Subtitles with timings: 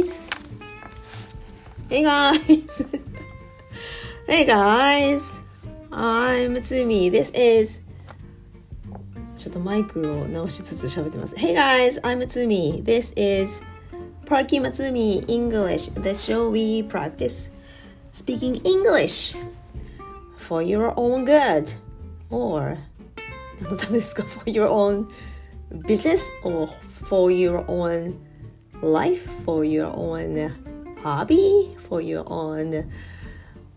[0.00, 0.24] guys!
[1.90, 2.82] Hey guys!
[4.26, 5.22] hey guys!
[5.92, 7.10] I'm Tsumi.
[7.12, 7.82] This is
[9.36, 11.36] ちょっとマイクを直しつつ喋ってます。
[11.36, 12.00] Hey guys!
[12.00, 12.82] I'm Tsumi.
[12.84, 13.62] This is
[14.24, 17.50] Parky Matsumi English, the show we practice
[18.14, 19.36] speaking English
[20.38, 21.76] for your own good
[22.30, 22.78] or
[23.60, 25.06] 何 のためですか for your own
[25.86, 28.16] business or for your own
[28.82, 30.52] life, for your own
[31.02, 32.90] hobby, for your own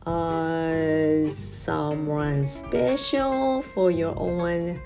[0.05, 4.79] uh, someone special, for your own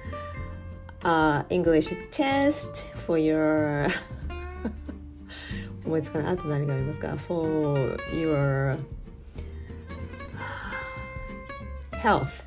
[1.04, 3.90] uh, English test, for your
[5.86, 6.34] 思いつかない。
[6.34, 8.78] あと何がありますか ?for your
[11.92, 12.46] health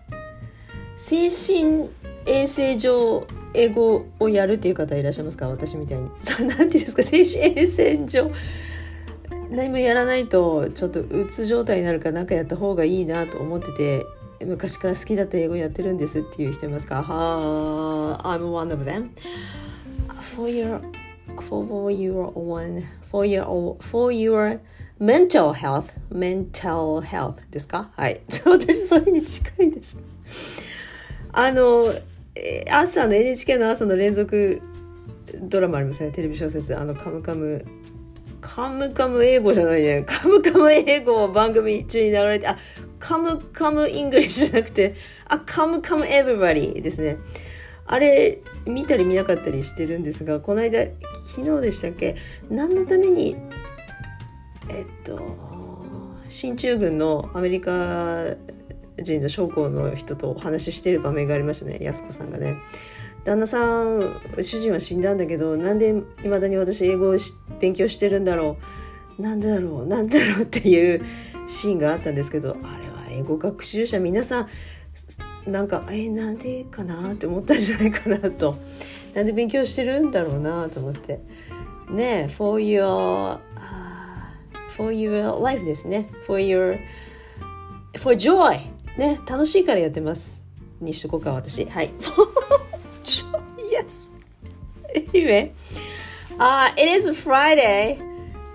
[0.96, 1.88] 精神
[2.26, 5.47] 衛生上 英語をやるっていう方いらっしゃいますか？
[5.49, 6.09] 私みたいに。
[6.23, 7.03] そうなんていうんですか？
[7.03, 8.31] 精神衛生上
[9.49, 14.05] 何もやらないとちょっとうつ状態になるから何かやった方がいいなと思ってて
[14.45, 17.03] 昔から好きだった英語やってるんですっていう人いますか？
[17.03, 19.09] はあ I'm one of them.
[20.35, 20.79] For your,
[21.49, 23.43] for your own, for your,
[23.81, 24.59] for your
[24.99, 27.91] mental health, mental health ですか？
[27.97, 28.21] はい。
[28.45, 29.97] 私それに近いです。
[31.33, 31.93] あの、
[32.69, 34.61] 朝の NHK の朝の連続
[35.41, 36.11] ドラマありますね。
[36.11, 36.77] テレビ小説。
[36.77, 37.65] あの、カムカム
[38.41, 40.03] カムカム英語じゃないね。
[40.03, 42.57] カムカム英語を番組中に流れて、あ、
[42.99, 44.95] カムカムイングリッシュじゃなくて、
[45.27, 47.17] あ、カムカムエブリバディですね。
[47.85, 50.85] あれ、見たり見なかったりしてるんですが、この間、
[51.35, 52.15] 昨日でしたっけ？
[52.49, 53.35] 何のために、
[54.69, 55.19] えっと、
[56.27, 58.25] 進駐軍のアメリカ
[58.97, 62.57] 人の将校の人とお話ししている場面がありましたね、安子さんがね。
[63.23, 65.89] 旦那さん主人は死んだんだけどなんで
[66.23, 67.17] いまだに私英語を
[67.59, 68.57] 勉強してるんだろ
[69.19, 69.21] う。
[69.21, 71.03] なんだろうなんだろうっていう
[71.45, 74.47] シーンがあったんですけどあれは英語学習者皆さ
[75.45, 78.57] んなんかえなんでかなって思ったんじゃないかなと。
[79.13, 81.19] なんで勉強してるんだろうなと思って。
[81.91, 83.39] ねえ for your、uh,
[84.75, 86.09] for your life ですね。
[86.25, 86.79] for your
[87.97, 88.59] for joy.
[88.97, 90.43] ね楽しいからやってます
[90.79, 91.89] にしとこうか私はい
[93.71, 94.13] yes.
[95.13, 95.53] Anyway,
[96.37, 97.99] uh, it is Friday.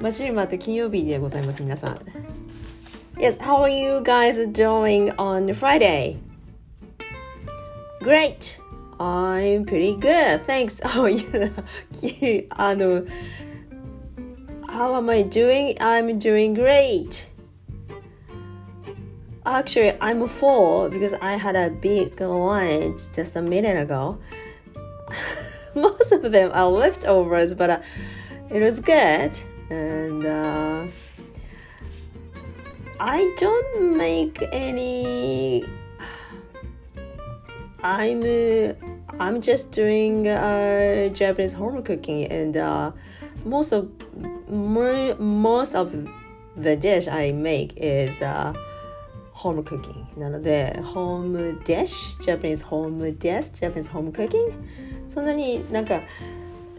[0.00, 1.98] 待ちに待って金曜日でございます、皆さん。
[3.18, 6.16] Yes, how are you guys doing on Friday?
[8.02, 8.60] Great!
[8.98, 10.82] I'm pretty good, thanks.
[10.84, 11.50] Oh, yeah.
[12.50, 13.04] あの、
[14.68, 15.74] How am I doing?
[15.78, 17.26] I'm doing great.
[19.46, 24.18] Actually, I'm full because I had a big lunch just a minute ago.
[25.76, 27.78] Most of them are leftovers, but uh,
[28.50, 29.38] it was good.
[29.70, 30.86] And uh,
[32.98, 35.64] I don't make any.
[37.84, 38.72] I'm uh,
[39.20, 42.90] I'm just doing uh, Japanese home cooking, and uh,
[43.44, 43.88] most of
[44.48, 45.94] most of
[46.56, 48.20] the dish I make is
[49.36, 54.54] uh, home cooking なので home dish Japanese home dish Japanese home cooking
[55.08, 56.00] そんなになんか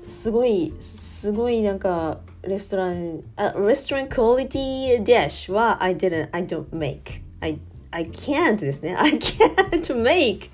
[0.03, 7.59] すごいすごいなんかレストランあ restaurant quality dish は I didn't I don't make I
[7.91, 10.49] I can't ですね I can't make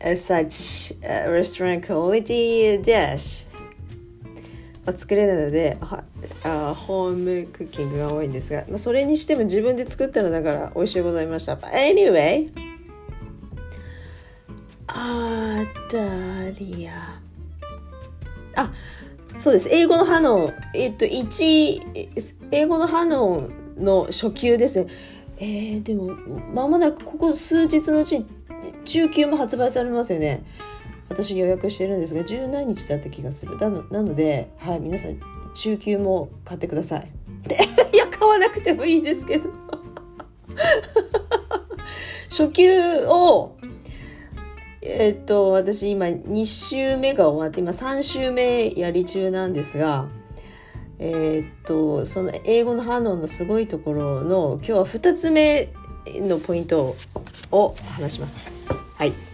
[0.00, 3.46] such restaurant quality dish
[4.86, 5.78] 作れないので
[6.44, 11.54] あホームクッキングが多いんですが、まあ、それにしても自分で作ったのだから美味しいございました。
[11.54, 12.50] Anyway
[14.88, 17.20] あダリア。
[18.56, 18.72] あ
[19.38, 19.68] そうです。
[19.70, 22.08] 英語の反応えっと1
[22.50, 24.86] 英語の反応の初級ですね。
[25.38, 26.14] えー、でも
[26.52, 28.24] 間もなくここ数日のうち
[28.84, 30.44] 中級も発売されますよね。
[31.12, 33.58] 私予約してるんですが十何日だった気がする。
[33.58, 35.20] なのなので、はい、皆さん
[35.54, 37.10] 中級も買ってください。
[37.92, 39.50] いや買わなくてもいいですけど。
[42.30, 43.56] 初級を
[44.80, 50.06] えっと私今2週目が終わって今3週目やり中なんですが
[50.98, 55.68] えっとその英語の反応のすごいところの今日は2つ目
[56.20, 56.96] のポイント
[57.50, 58.72] を話します。
[58.96, 59.31] はい。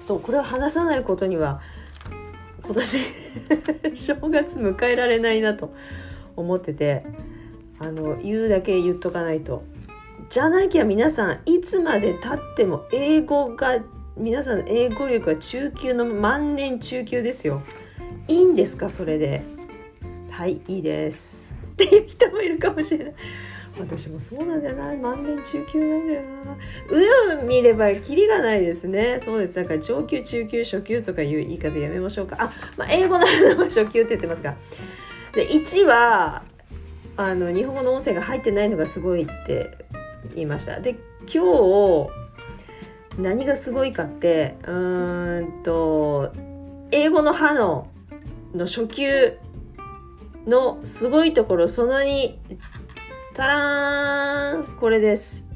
[0.00, 1.60] そうこれを話さないことには
[2.62, 2.98] 今年
[3.94, 5.74] 正月迎えられないなと
[6.36, 7.04] 思ってて
[7.78, 9.62] あの言うだけ言っとかないと。
[10.30, 13.78] じゃなきゃ皆さんいつまでたっても英語が
[14.16, 17.62] 皆さんの英語力は中級の万年中級ですよ。
[18.26, 19.42] いいんですかそれで。
[20.30, 21.54] はいいいです。
[21.72, 23.14] っていう人もいるかもしれない。
[23.78, 24.92] 私もそうなんだよな。
[24.92, 26.56] い万年中級なんだよな。
[26.90, 29.20] 上を見ればキリがないですね。
[29.20, 29.54] そうです。
[29.54, 32.36] だから上級中級初級とかいう言い方やめましょうか。
[32.40, 34.56] あ、まあ、英語の初級って言ってますか
[35.32, 36.42] で1は
[37.16, 39.76] あの日本語の音声が入ってないのがすごいって
[40.34, 40.80] 言いました。
[40.80, 40.96] で
[41.32, 41.44] 今
[42.06, 42.10] 日
[43.18, 46.32] 何がすごいかってうんと
[46.90, 47.88] 英語の歯の
[48.54, 49.36] の初級
[50.46, 52.34] のすごいところその2
[53.38, 55.46] タラーンこれです。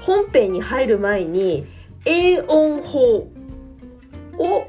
[0.00, 1.64] 本編に入る前に
[2.04, 3.28] A 音法
[4.38, 4.66] を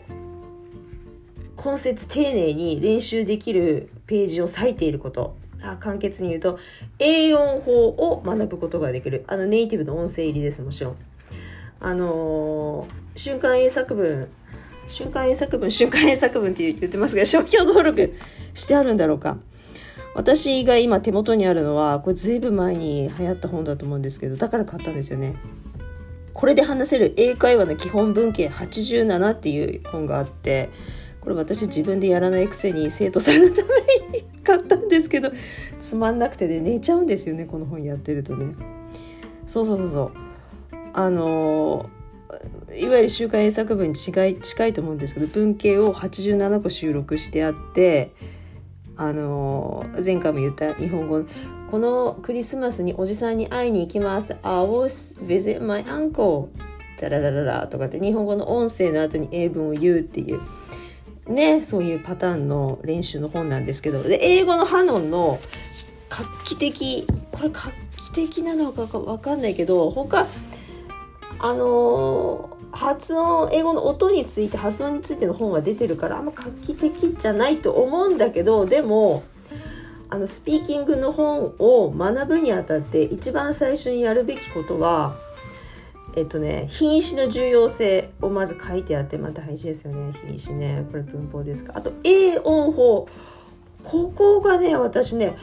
[1.57, 5.36] 根節丁寧に練習できるページを割いていること。
[5.63, 6.60] あ簡潔に言うと
[7.00, 9.25] A 音法を学ぶことができる。
[9.25, 10.95] あのネイティブの音声入りですもちろん。
[11.80, 14.30] あのー、瞬間英作文
[14.88, 18.13] 瞬間英作文瞬間英作文って言ってますが商標登録
[18.54, 19.40] してあるんだろうか。
[20.18, 25.36] 私が今手元にあるのはこれずいぶん前に流行った本だと思うんですけどだから買ったんですよね。
[26.34, 30.72] これで話せる英会話の基本文系87っていう本があって
[31.22, 33.62] これ私自分でやらないくせに生徒さんのた
[34.12, 35.31] めに買ったんですけど
[35.80, 38.56] つまんなくてね寝ちゃうんですよねこの本やってるとね。
[39.46, 40.14] そうそうそうそう。
[40.94, 41.92] あの
[42.75, 48.14] いわゆる週刊英作文に近い近いと思うんですけど文系を87個収録してあって
[48.97, 51.23] あの前回も言った日本語
[51.69, 54.35] このクリスマスにおじさんに会いに行きます。
[54.41, 56.47] I was visit my uncle.
[56.99, 60.41] タララララとかって日本語の音声の後に英文を言うっていう
[61.27, 65.39] ねそういうパターンの練習の本なんですけどで英語のハノンの
[66.09, 70.25] 画期的これ画期的なのか分かんないけど他
[71.39, 79.24] あの、発音英語の音について発音についての本が出てるからあんま画期的じゃないと思うんだけどでも
[80.10, 85.16] あのスピーキングの本を学ぶにあたって一番最初にやるべきことは
[86.16, 90.14] えっとね品詞の重要性をまず書いてあって、まあ、大事ですよね。
[90.25, 90.86] 品詞ね。
[90.90, 93.08] これ文法ですかあと A 音法。
[93.84, 95.38] ここがね私ね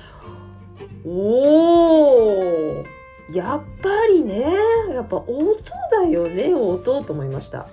[1.07, 3.04] おー。
[3.33, 4.45] やっぱりね
[4.91, 5.57] やっぱ音
[5.91, 7.59] だよね音と思いました。
[7.59, 7.71] だか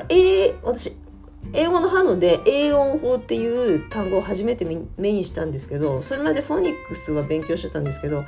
[0.00, 0.96] ら、A、私
[1.52, 4.66] 英語のハノで A 音法っていう単語を初めて
[4.96, 8.24] 目にしたんですけどそれまでフォニックスは勉強してたんですけど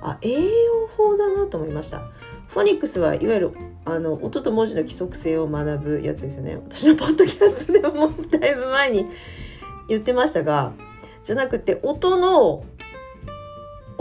[0.00, 2.02] あ A 音法だなと思いました。
[2.48, 3.52] フォニックスはいわゆる
[3.84, 6.56] あの音と文字の規則性を学ぶやつですよね。
[6.56, 9.06] 私のポッドキャストでもだいぶ前に
[9.88, 10.72] 言ってましたが
[11.22, 12.64] じゃなくて音の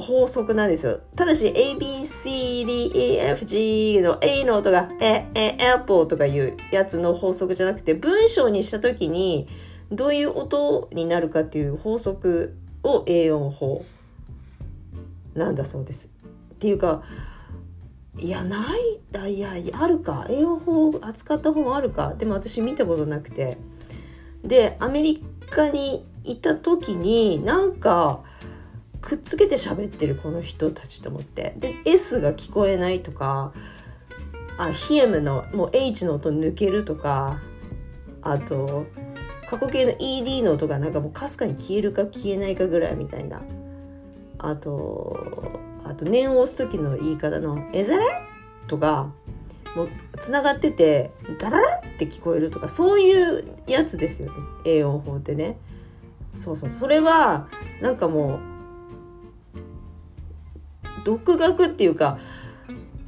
[0.04, 1.00] 法則なんですよ。
[1.16, 9.48] ただし A, B, C, D, E, F, G の A の音がえ、え、Apple とかいうやつの法則じゃなくて文章にした時に
[9.92, 13.86] どういう音になるかっていう法則を A 音法
[15.34, 16.10] なんだそうです。
[16.54, 17.04] っていうか
[18.18, 23.58] いやないだいやあるか A 音法扱った本あるかでも私見たことなくて
[24.44, 28.22] でアメリカにいた時になんか
[29.04, 31.54] くっつけて喋ってるこの人たちと思って。
[31.58, 33.54] で S が聞こえないとか
[34.58, 37.40] あヒエムのもう H の音抜けるとか
[38.22, 38.86] あと
[39.50, 43.42] 過去形の ED の音がなんかもうかすかに消えるか消えないかぐらいみたいな。
[44.40, 48.04] あとあと念を押す時の言い方の「えざれ?」
[48.68, 49.12] とか
[49.76, 54.38] もうつながっててガララって聞こえるとかそういうやつですよね。
[54.66, 55.57] A 音法ってね。
[56.36, 56.69] そうそう。
[56.69, 57.48] それは
[57.81, 58.53] なんかもう
[61.04, 62.18] 独学っていうか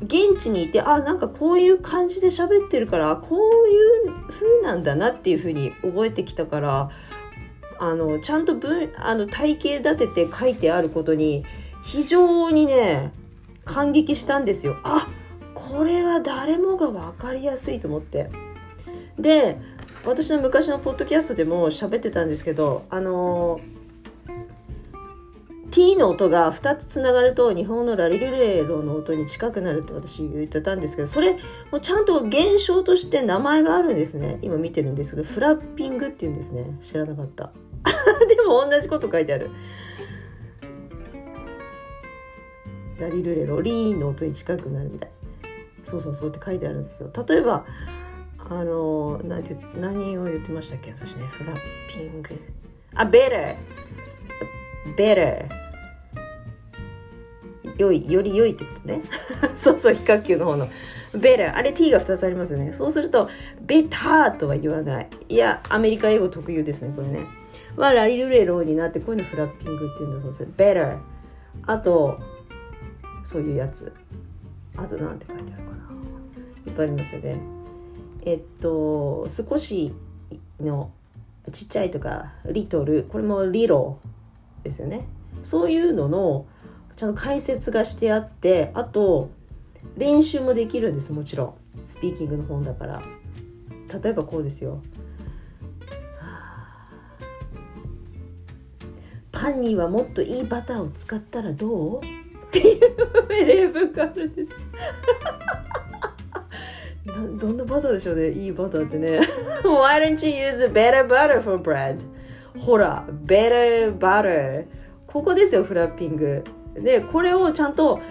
[0.02, 6.90] 現地にいてあなんかこういう感じで喋ってるからこういう風なんだなっていう風に覚えてきたから
[7.80, 11.46] あのちゃんと文あの体系立てて書いてあることに
[11.84, 13.14] 非常にね
[13.64, 14.78] 感激したんですよ。
[14.84, 15.08] あ
[15.54, 18.30] これは誰もが分かりやすいと思って。
[19.18, 19.58] で
[20.06, 23.75] 私の昔のポッドキャストでも喋ってたんですけどあのー
[25.76, 31.38] T の音が2つつながると日本のラリルレロの音に近くなるって私言ってたんですけどそれ
[31.70, 34.40] もちゃんと現象として名前があるんですね。
[34.42, 36.80] 今見てるんですけどフラッピングっていうんですね。
[36.82, 37.52] 知らなかった。
[38.26, 39.50] でも同じこと書いてある。
[42.98, 45.10] ラリルレロリーンの音に近くなるみたい。
[45.84, 47.12] そうそうそうって書いてあるんですよ。
[47.28, 47.66] 例えば
[48.50, 50.94] あの何て何を言ってましたっけ？
[50.94, 51.58] 私ねフラッ
[51.90, 52.30] ピング。
[52.94, 53.56] あ better
[54.96, 55.65] better
[57.78, 59.02] 良いより良いってことね。
[59.58, 60.68] そうそう比較級の方の。
[61.14, 62.74] better あれ t が2つありますよね。
[62.74, 63.30] そうすると
[63.66, 65.10] better とは言わない。
[65.30, 67.26] いやアメリカ英語特有ですねこれね。
[67.76, 70.44] はラリルレローになってこういうのフラッピングっていうんだそうです。
[70.58, 70.98] better
[71.66, 72.20] あと
[73.24, 73.94] そういうやつ。
[74.78, 75.76] あとなんて書いてあるかな。
[76.68, 77.38] いっぱいありますよね。
[78.24, 79.94] えっと少し
[80.60, 80.92] の
[81.52, 83.04] ちっちゃいとかリトル。
[83.04, 84.00] これもリロ
[84.64, 85.06] ですよね。
[85.44, 86.46] そういうのの
[86.96, 89.30] ちゃんと解説がしてあってあと
[89.98, 91.54] 練習もできるんですもちろん。
[91.86, 93.02] スピーキングの本だから。
[94.02, 94.82] 例えばこうですよ。
[99.32, 102.00] パンにはもっといいバターを使ったらどう？
[102.00, 102.02] っ
[102.52, 102.96] ていう
[103.30, 104.52] 例文があるんです。
[107.40, 109.20] どんなバターでしょうねいいバターってね。
[109.64, 112.00] Why don't you use better butter for bread?
[112.58, 114.66] ほら better butter
[115.06, 116.44] ここですよフラッピング。
[116.76, 118.02] でこれをちゃんとこ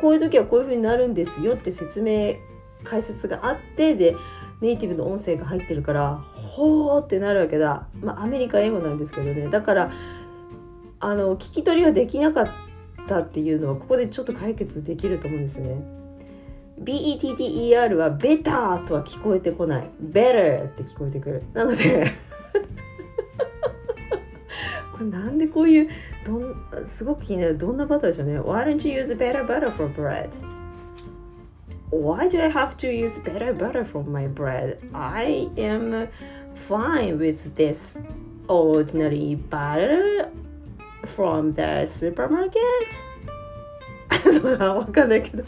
[0.00, 2.36] こういう時はこういう風になるんですよって説明
[2.84, 4.14] 解説があってで
[4.60, 7.88] ネイティブの音声が入ってるからほーってなるわけだ。
[8.00, 9.48] まあアメリカ英語なんですけどね。
[9.48, 9.90] だから
[11.00, 12.48] あの聞き取りはできなかっ
[13.06, 15.82] たっていうのはここでちょっと解決できると思うんですね。
[16.82, 19.90] BETTER はベターとは聞こえてこない。
[20.02, 21.42] Better って聞こえてくる。
[21.52, 22.10] なので
[24.95, 25.89] これなんでこういう
[26.25, 26.55] どん
[26.87, 30.29] すごく気になるどんなバターでしょうね Why don't you use better butter for bread?
[31.91, 34.79] Why do I have to use better butter for my bread?
[34.93, 36.07] I am
[36.55, 37.97] fine with this
[38.47, 40.29] ordinary butter
[41.15, 43.04] from the supermarket?
[44.40, 45.44] わかんないけど。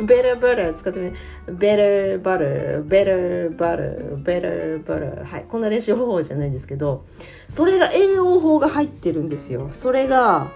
[0.00, 1.12] better butter 使ってみ
[1.56, 5.44] better butter better butter better butter はい。
[5.48, 7.04] こんな練習方法じゃないんですけど。
[7.48, 9.70] それが栄養法が入ってるんですよ。
[9.72, 10.50] それが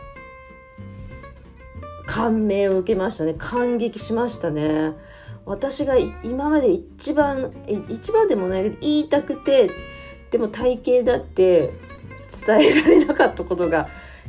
[2.06, 3.34] 感銘を受けましたね。
[3.38, 4.94] 感激しましたね。
[5.46, 7.52] 私が今まで一番
[7.88, 9.70] 一番でもないけど言いたくて
[10.30, 11.72] でも体型だって
[12.46, 13.88] 伝えられなかったことが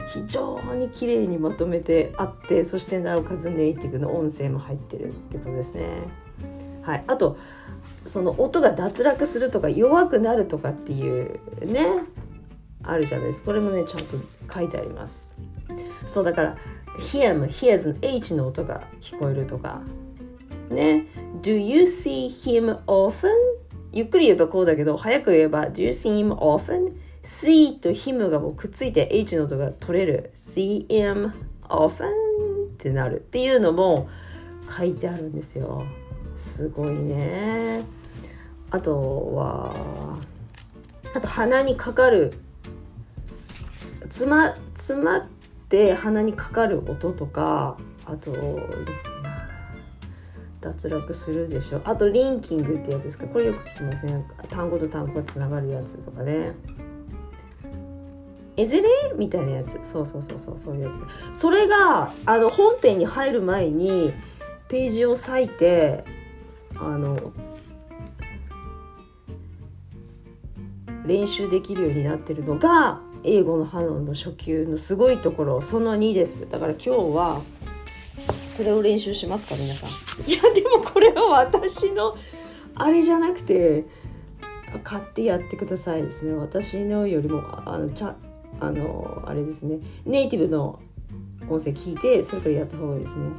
[0.09, 5.85] 非常に綺麗にまとめてあってそしてなおかつネイティブの音声も入ってるってことですね。
[6.83, 7.37] はい、あと
[8.05, 11.85] その音が脱落するとか弱くなるとかっていうね
[12.83, 14.17] あるじゃないですかこれもねちゃんと
[14.53, 15.31] 書いてあります
[16.07, 16.57] そうだから
[16.99, 19.81] him, hears の H の音が聞こえるとか
[20.69, 21.05] ね
[21.41, 23.29] Do you see him often?
[23.93, 26.95] ゆっくり言えばこうだけど早く言えば Do you see him often?
[27.23, 30.31] C と him がもうくっついて H の音が取れる。
[30.35, 31.31] See him
[31.63, 32.09] often?
[32.73, 34.09] ってなるっていうのも
[34.77, 35.83] 書いてあるんですよ。
[36.35, 37.83] すごいね。
[38.71, 40.17] あとは
[41.13, 42.33] あと鼻にかかる。
[44.09, 45.27] つま詰まっ
[45.69, 48.31] て鼻にかかる音とかあと
[50.59, 51.81] 脱落するでしょ。
[51.85, 53.25] あとリンキングってやつですか。
[53.27, 54.25] これよく聞きますね。
[54.49, 56.53] 単語と単語がつながるやつとかね。
[58.61, 59.79] えずれみたいなやつ。
[59.83, 60.89] そうそうそうそうそういうや
[61.33, 61.39] つ。
[61.39, 64.13] それがあの本編に入る前に
[64.67, 66.03] ページを割いて
[66.75, 67.33] あの
[71.05, 75.61] 練習できるようになってるのが英語のハノンの初級のすごいところ。
[75.61, 76.49] その2です。
[76.49, 77.41] だから今日は
[78.47, 80.29] それを練習しますか皆さん。
[80.29, 82.15] いやでもこれは私の
[82.75, 83.85] あれじゃなくて
[84.83, 86.33] 買ってやってくださいですね。
[86.33, 88.15] 私のよりもあのちゃ
[88.61, 89.79] あのあれですね。
[90.05, 90.79] ネイティブの
[91.49, 93.31] 音声聞いてそれからやった方がいいですね。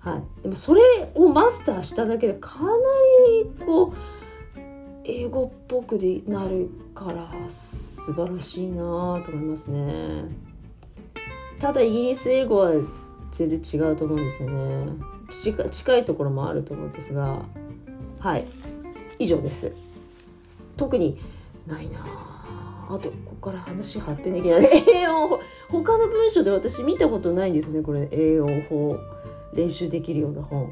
[0.00, 0.42] はい。
[0.42, 0.82] でもそれ
[1.14, 2.68] をマスターしただけでかな
[3.28, 3.94] りこう
[5.04, 10.24] 英語っぽくなるから素晴らしいなと思いますね。
[11.60, 12.72] ただイギリス英語は
[13.30, 14.92] 全然違うと思うんですよね。
[15.70, 17.42] 近いところもあると思うんですが。
[18.18, 18.46] はい。
[19.18, 19.72] 以上です。
[20.76, 21.18] 特に
[21.66, 22.33] ないな。
[22.88, 28.08] あとここから話発展できない栄養法他の文章で私見たことないんですねこれ。
[28.10, 28.98] 栄養法
[29.54, 30.70] 練習できるような本。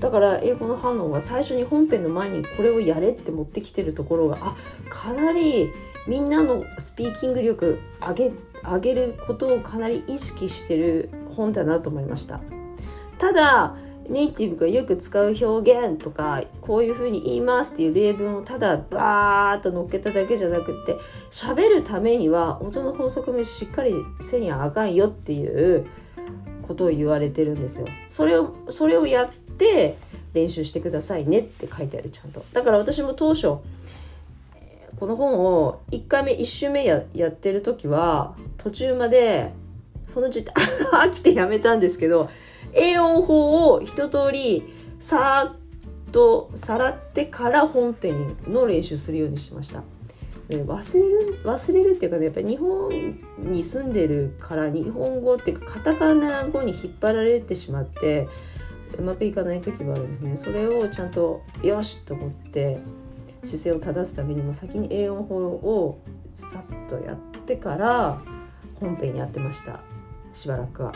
[0.00, 4.56] だから英語の反応は最初に本編の前にこれをやれって持ってきてるところがあ
[4.88, 5.72] かなり
[6.06, 8.32] みんなのスピーキング力上げ
[8.62, 12.40] 上げることをかなり意識してる本だなと思いました。
[13.18, 13.76] ただ
[14.08, 20.96] ネイティブがよく使う表現とかこういうふうに言いますっていう例文をただバーッと乗っけただけじゃなくって
[21.30, 25.86] 喋るためには音の法則もしっかりせにあかんよっていう
[26.66, 27.86] ことを言われてるんですよ。
[28.10, 29.96] それをそれをやって
[30.32, 32.44] 練習してくださいねって書いてあるちゃんと。
[32.52, 33.58] だから私も当初
[34.98, 39.52] この本を1回目1周目ややってる時は途中まで
[40.06, 40.54] その時点
[40.92, 42.28] 飽きてやめたんですけど
[42.74, 44.64] 栄養法を一通り
[45.00, 49.82] さーっとさらってから本編の練習するようにしました。
[50.48, 58.26] 忘れる忘れるっていうかねやっぱり日本に住んでるから日本語っていうかカタカナ語に引っ張られてしまって
[58.98, 60.36] うまくいかない時もあるんですね。
[60.38, 62.78] それをちゃんとよしと思って
[63.42, 66.00] 姿勢を正すためにも先に英音法を
[66.34, 68.22] さっとやってから
[68.80, 69.80] 本編やってました。
[70.32, 70.94] しばらくは。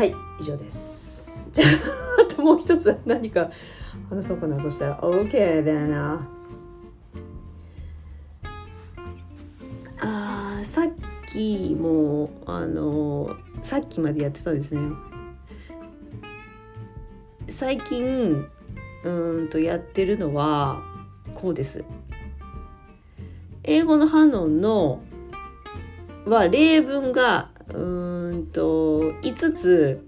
[0.00, 1.46] はい以上です。
[1.52, 1.68] じゃあ
[2.22, 3.50] あともう一つ何か
[4.08, 4.58] 話そうかな。
[4.58, 5.28] そしたら OK
[5.62, 5.94] then
[10.00, 10.90] あさっ
[11.26, 14.80] きもあのさっきまでやってたんですね。
[17.50, 18.46] 最近
[19.04, 20.82] うんとやってるのは
[21.34, 21.84] こうです。
[23.64, 25.02] 英語のハノンの
[26.24, 30.06] は例文がうんと5つ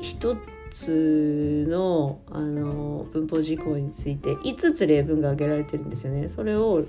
[0.00, 0.36] 1
[0.70, 6.28] つのあの文法事項について5つ例文が挙げられてるんですよね。
[6.28, 6.84] それを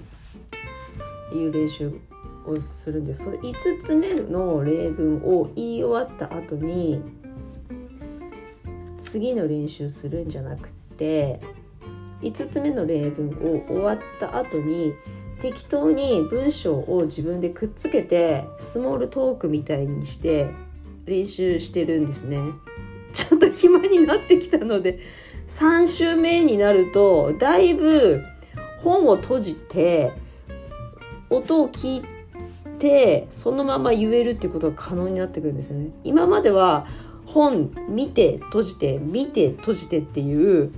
[1.33, 1.93] 言う練習
[2.45, 3.25] をするんです。
[3.25, 7.01] その5つ目の例文を言い終わった後に
[8.99, 11.39] 次の練習するんじゃなくて
[12.21, 14.93] 5つ目の例文を終わった後に
[15.43, 20.49] 適当に文章を自分でくっつけてスモールトークみたいにして
[21.03, 22.39] 練習してるんですね。
[23.11, 24.99] ちょっと暇になってきたので
[25.49, 28.21] 3週目になるとだいぶ
[28.81, 30.13] 本を閉じて
[31.29, 32.03] 音を聞い
[32.79, 35.89] てそのまま言えるっていうことが可能になってくるんですよね。
[36.05, 36.87] 今までは
[37.25, 40.71] 本見て閉じて見て閉じてっていう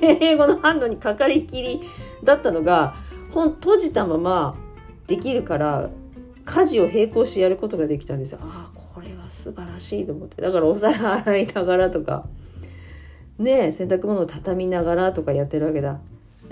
[0.00, 1.80] 英語の反応にかかりきり
[2.24, 2.94] だったのが
[3.30, 4.56] 本閉じたまま
[5.06, 5.90] できるから
[6.44, 8.38] 家事を並行してやることができたんですよ。
[8.42, 12.26] ああこれは素晴らしいと思ってだからお皿洗いながらとか
[13.38, 16.00] ね洗濯物を畳みながらとかやってるわけだ。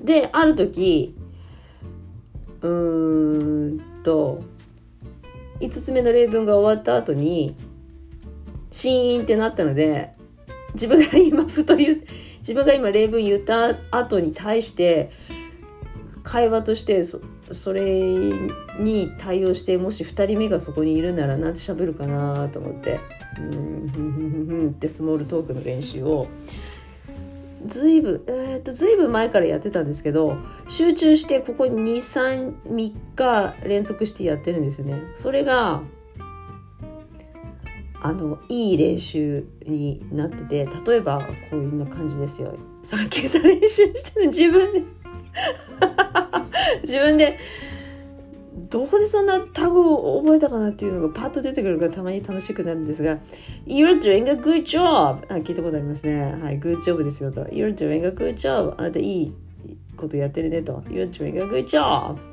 [0.02, 1.14] である時
[2.62, 4.42] うーんと
[5.60, 7.54] 5つ目の例文が終わった後に
[8.70, 10.12] シーンってなったので
[10.74, 12.02] 自分が今ふと言う
[12.40, 15.10] 自分が今例文言った後に対して
[16.22, 17.20] 会話としてそ
[17.52, 17.82] それ
[18.78, 23.00] に対応してもし2人目がそこにいるならなんて喋るかなと思って
[23.38, 26.28] 「うんふんふんふん」ってスモールトークの練習を
[27.66, 30.36] ずいぶん、えー、とずいぶん前からやってたんですけど
[30.68, 35.02] 集中してここ233日連続してやってるんですよね。
[35.16, 35.82] それが
[38.02, 42.56] あのいい練習になってて例えばこういうな感じですよ。
[42.82, 44.82] さっきさ練習してる自分で
[46.82, 47.38] 自分で
[48.70, 53.18] どこでそんな単語を覚えたかなっていうのがパッと出てくるからたまに楽しくなるんですが
[53.66, 55.24] You're doing a good job!
[55.28, 56.36] あ聞いたことありますね。
[56.40, 57.44] はい、good job ですよと。
[57.46, 58.74] You're doing a good job!
[58.78, 59.32] あなたいい
[59.96, 60.82] ことやってるねと。
[60.88, 62.29] You're doing a good job!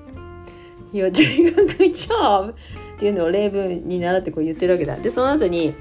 [0.94, 2.54] You're doing a good job!
[2.54, 4.98] っていうのを例文に習ってこう言ってるわけだ。
[4.98, 5.76] で、その後に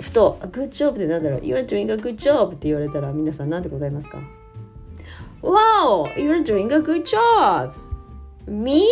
[0.00, 2.48] ふと good job ってなんだろう You're doing a good job!
[2.48, 4.18] って言われたら皆さん何て答えますか
[5.42, 6.12] Wow!
[6.14, 7.72] You're doing a good job!
[8.46, 8.82] Me?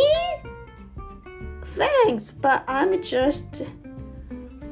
[1.77, 3.67] Thanks, but I'm just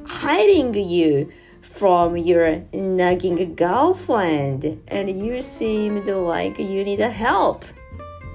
[0.07, 7.65] hiding you from your nagging girlfriend, and you seemed like you need help.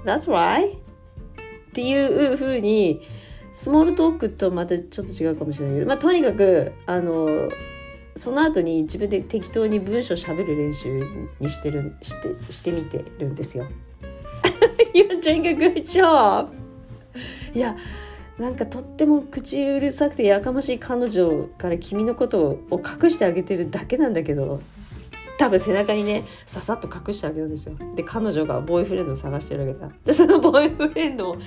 [0.04, 0.78] That's right.
[1.70, 3.02] っていうふうに
[3.54, 7.50] スモールトークとまたちょっと違うかもしれないけど、まあ、とにかくあの
[8.16, 11.04] その後に自分で適当に文章しゃべる練習
[11.40, 13.68] にしてるしてしてみてるんですよ。
[14.94, 16.50] You're doing a good job!
[17.54, 17.78] いや
[18.38, 24.62] なんかとっても口うるさくてやかましい彼女から君のことを隠してあげてるだけなんだけど
[25.40, 27.76] 多分背中にねささっと隠してあげるんですよ。
[27.96, 29.90] で彼女がボーイフレンドを探してるわけだ。
[30.06, 31.38] でそのボーイフレンドを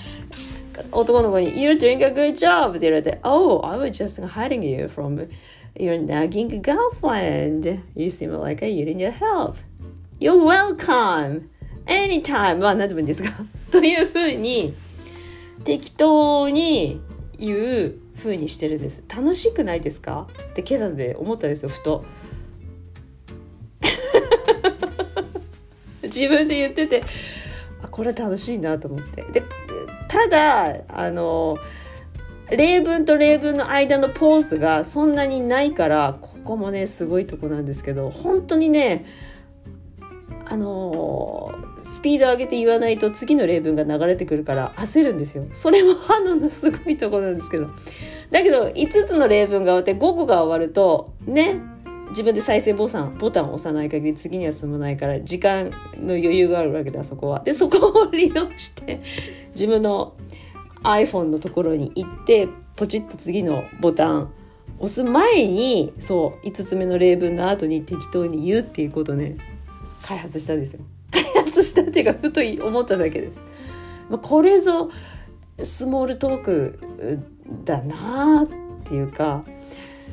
[0.90, 5.28] 男の子に「You're doing a good job」って言われて「Oh, I was just hiding you from
[5.76, 7.80] your nagging girlfriend.
[7.94, 9.56] You seem like you need help.
[10.18, 11.42] You're welcome!
[11.86, 12.58] Anytime!
[12.60, 13.30] まあ何でもいいんですが。
[13.70, 14.72] というふうに
[15.64, 16.98] 適当に
[17.38, 19.04] 言う風にしてるんです。
[19.14, 20.26] 楽しくないですか？
[20.50, 22.04] って今朝で思ったんですよふと。
[26.14, 27.02] 自分で言ってて
[27.82, 29.42] あこれ楽しいなと思ってで
[30.08, 31.58] ただあの
[32.50, 39.06] 例文と例文の間のポーズがそんなにないからここもねすごいとこなんですけど本当にね
[40.44, 45.46] あのスピード上げて言わないと次の例文が流れてくるから焦るんですよ。
[45.52, 47.70] それもハノンのすごいとこなんですけど。
[48.30, 51.60] だけど5つの例文が終わって5個が終わるとね
[52.12, 57.40] 自分で再生ボタンボタンを押さない限り次には進まないから時間の余裕があるわけだそこは。
[57.40, 59.00] でそこを利用して
[59.50, 60.14] 自分の
[60.84, 64.30] iPhone のところに行ってポチッと次のボタン
[64.78, 69.36] 押す前にそう5つ目の例文の後に適当に言うっていうことね
[70.02, 70.80] 開発したんですよ。
[71.10, 73.40] 開発したっていうかふと思っただけです。
[74.10, 74.90] まあ、これぞ
[75.62, 76.78] スモールトーク
[77.64, 78.48] だなっ
[78.84, 79.44] ていうか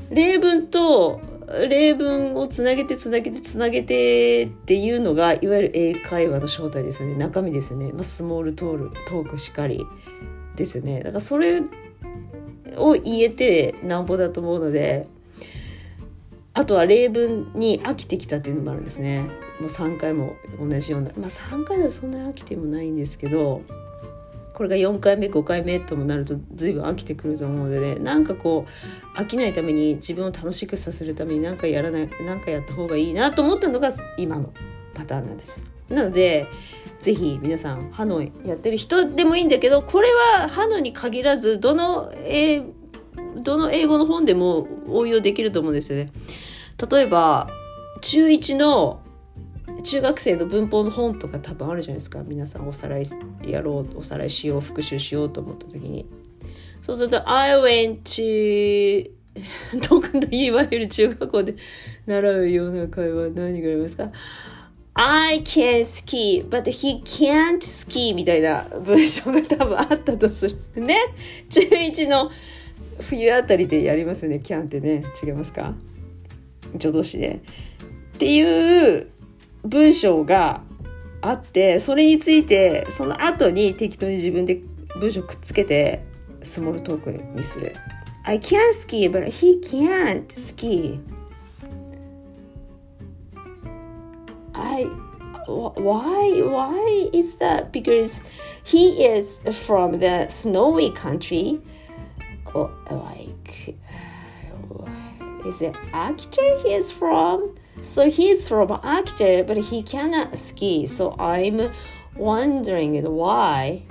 [0.10, 1.20] 例文と
[1.68, 7.16] 例文をつなげてつなげてつなげてっていうのがいわゆる英会話の正体ですよね。
[7.16, 9.86] 中身ですね、まあ、スモールトールトークしかり
[10.56, 11.00] ですよね。
[11.00, 11.62] だからそれ
[12.78, 15.08] を言えてなんぼだと思うので
[16.54, 19.24] あとは例文に飽きてきたっていうのもあるんですね。
[19.60, 21.12] もう3回も同じような。
[21.18, 23.64] まあ3回だとそんなに飽きてもないんですけど
[24.60, 28.66] これが4回目5回目ともなると随分飽きてくると思うのでなんかこ
[29.16, 34.52] う飽きないために自分を楽しくさせるために何かやらない何かやった方がいいなと思ったのが今の
[34.94, 35.66] パターンなんです。
[35.88, 36.46] なので
[37.00, 42.62] 是非皆さんハノイやってる人でもいいんだけどこれはハノイに限らずどの,、え
[43.38, 46.12] どの英語の本でも応用できると思うんですよね。
[46.92, 47.48] 例えば
[48.02, 49.00] 中1の
[49.84, 53.08] 中学生の文法の本とか多分あるじゃないですか皆さんおさらい
[53.46, 56.06] やろうおさらいしよう復習しようと思った時に
[56.82, 59.12] そうすると「I went to
[59.82, 61.56] 特にいわゆる中学校で
[62.06, 64.12] 習うような会話何がありますか
[64.96, 70.58] ？I can ski, but he can't ski みたいな文章が多分あったとする。
[70.76, 70.96] ね？
[71.50, 72.30] 中1の
[73.00, 74.42] 冬あたりでやりますよね。
[74.44, 75.04] can ってね。
[75.24, 75.74] 違いますか？
[76.74, 77.40] 助動詞で。
[78.16, 78.42] ってい
[78.98, 79.08] う
[79.64, 80.62] 文章が
[81.22, 84.62] あってそれについてその後に適当に自分で
[85.00, 86.04] 文章くっつけて
[86.44, 87.76] スモールトークにする。
[88.26, 91.00] I can ski, but he can't ski.
[94.54, 94.86] I
[95.48, 97.72] why why is that?
[97.72, 98.22] Because
[98.64, 101.60] he is from the snowy country.
[102.54, 103.76] Or like,
[105.46, 107.56] is it actor he is from?
[107.81, 110.87] So he's from actor, but he cannot ski.
[110.87, 111.71] So I'm
[112.17, 113.83] wondering why.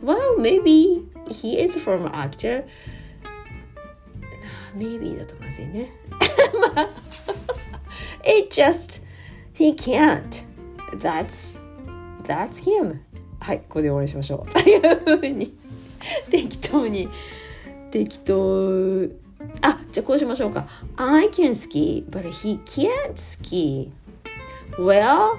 [0.00, 2.64] Well, maybe he is from actor.
[4.74, 5.92] Maybe だとまずいね。
[6.74, 6.88] まあ、
[8.22, 9.02] it just
[9.54, 10.44] he can't.
[11.00, 11.58] That's
[12.24, 13.00] that's him.
[13.40, 14.52] はい、ここで終わりしましょう。
[14.52, 15.56] というふうに
[16.30, 17.08] 適当に
[17.90, 19.04] 適当
[19.62, 23.91] あ じゃあこうしましょうか I can ski but he can't ski
[24.79, 25.37] Well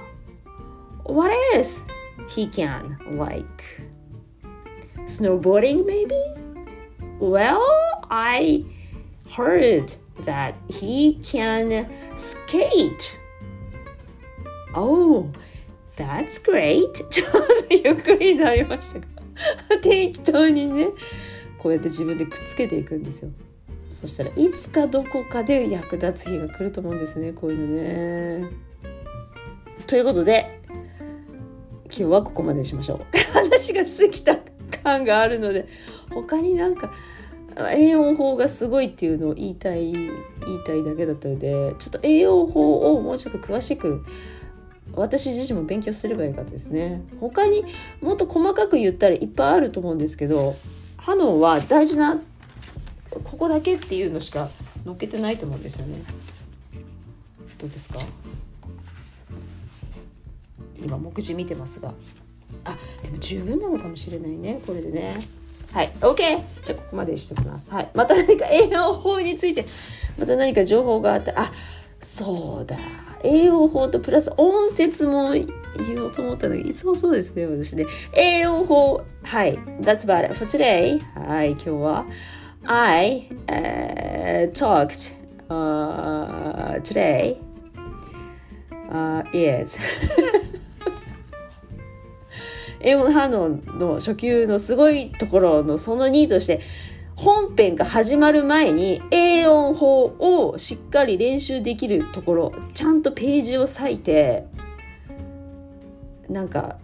[1.03, 1.85] what is
[2.29, 3.45] he can like
[5.05, 6.15] snowboarding maybe
[7.19, 7.59] Well
[8.09, 8.63] I
[9.29, 13.17] heard that he can skate
[14.73, 15.29] Oh
[15.97, 17.31] that's great ちょっ
[17.67, 19.05] とゆっくりになりましたが
[19.81, 20.87] 適当にね
[21.57, 23.31] こうやって自分でくっつけていくんですよ
[23.95, 28.49] そしたらいつかどこかで役立つ日が来ると思うんですねこういうのね。
[29.87, 30.59] ということで
[31.85, 32.99] 今日はここまでにしましょう。
[33.33, 34.37] 話が尽きた
[34.83, 35.67] 感があるので
[36.13, 36.91] 他になんか
[37.71, 40.09] 栄養法がすごいっていうのを言いたい言い
[40.65, 44.03] たいだけだったのでちょっと栄養法をもうちょっと詳しく
[44.93, 47.63] 私自身も勉強すればよかったですね他に
[48.01, 50.57] もっと細かく言ったらいっぱいあると思うんですけど
[50.97, 52.19] ハノは大事な
[53.23, 54.49] ここだけっていうのしか
[54.83, 56.01] 載っけてないと思うんですよね。
[57.57, 57.99] どうですか？
[60.83, 61.93] 今目次見てますが。
[62.63, 64.61] あでも十分なのかもしれないね。
[64.65, 65.19] これでね。
[65.71, 66.15] はい OK
[66.63, 67.71] じゃあここまでしておきます。
[67.71, 67.89] はい。
[67.93, 69.65] また何か栄養法について
[70.17, 71.39] また何か情報があった。
[71.39, 71.51] あ
[72.01, 72.77] そうだ。
[73.23, 75.47] 栄養法とプラス音節も言
[76.01, 77.85] おうと思ったんだけどいつもそうですね私ね。
[78.13, 79.03] 栄養法。
[79.23, 79.57] はい。
[79.81, 82.05] That's about it for today はい今日は。
[82.67, 85.15] I uh, talked
[85.49, 87.37] uh, today
[88.89, 89.77] uh, is.
[92.81, 96.61] 英語の反応の初級のすごいところのその2として
[97.15, 104.45] 本編が始まる前に A 音法をしっかり練習できるところちゃんとページを割いて
[106.29, 106.77] なんか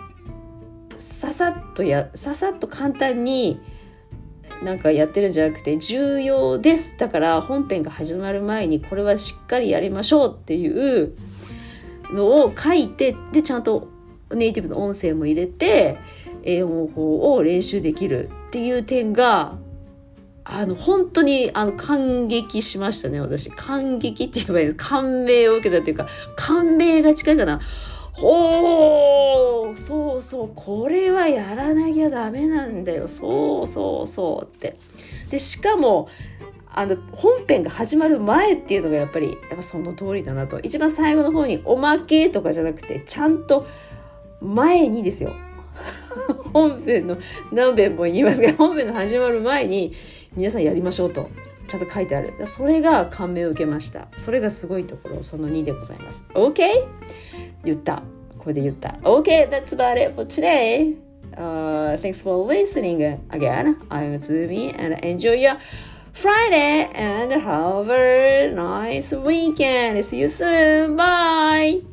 [0.98, 3.60] ささっとやささっと簡単に
[4.62, 11.16] なんかやってるんじゃなくて重要ですだから本編が始まる前にこれはしっかりやりましょうっていう
[12.12, 13.88] のを書いてでちゃんと
[14.30, 15.98] ネイティブの音声も入れて
[16.44, 19.58] 英音法を練習できるっていう点が
[20.44, 23.52] あの、本当に、あの、感激しましたね、私。
[23.52, 27.62] 感激って言えばいい感銘を受けたっていうか、感銘が近いかな。
[28.22, 28.81] お
[30.32, 33.10] そう、これはやらなきゃダメなんだよ。
[33.10, 34.78] そうそうそうって。
[35.30, 36.08] で、しかも、
[36.74, 40.62] あの、本編が始まる前っていうのがやっぱり、その通りだなと。
[40.62, 43.68] 一番最後の方におまけとかじゃなくて、ちゃんと
[44.40, 45.34] 前にですよ。
[46.54, 47.18] 本編の
[47.52, 49.92] 何遍も言いますが本編の始まる前に
[50.38, 51.30] 皆さんやりましょうと
[51.68, 56.62] ちゃんと書いてあるそれが感銘を受けましたそれがすごいところその2でございます OK?
[57.64, 58.04] 言った
[58.41, 60.97] これで言った OK that's about it for today
[61.37, 63.77] Uh, thanks for listening again.
[63.91, 65.59] I'm Tsumi and enjoy your
[66.15, 70.03] Friday and have a nice weekend.
[70.03, 70.97] See you soon.
[70.97, 71.90] Bye.